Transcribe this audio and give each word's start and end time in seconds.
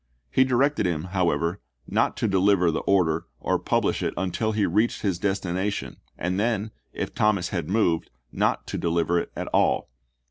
He 0.31 0.43
directed 0.43 0.87
him, 0.87 1.03
however, 1.13 1.61
not 1.87 2.17
to 2.17 2.27
deliver 2.27 2.71
the 2.71 2.79
order 2.79 3.27
or 3.39 3.59
publish 3.59 4.01
it 4.01 4.15
until 4.17 4.51
he 4.51 4.65
reached 4.65 5.03
his 5.03 5.19
desti 5.19 5.53
nation, 5.53 5.97
and 6.17 6.39
then, 6.39 6.71
if 6.91 7.13
Thomas 7.13 7.49
had 7.49 7.69
moved, 7.69 8.09
not 8.31 8.65
to 8.65 8.79
deliver 8.79 9.19
it 9.19 9.31
at 9.35 9.45
all. 9.49 9.89